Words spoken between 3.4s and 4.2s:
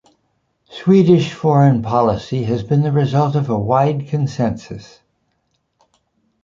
a wide